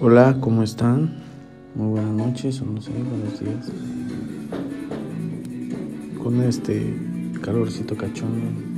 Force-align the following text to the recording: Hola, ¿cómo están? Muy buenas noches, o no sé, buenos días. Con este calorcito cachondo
Hola, 0.00 0.38
¿cómo 0.40 0.64
están? 0.64 1.22
Muy 1.76 1.86
buenas 1.86 2.12
noches, 2.12 2.60
o 2.60 2.64
no 2.64 2.80
sé, 2.82 2.90
buenos 2.90 3.38
días. 3.38 3.70
Con 6.20 6.42
este 6.42 6.92
calorcito 7.40 7.96
cachondo 7.96 8.73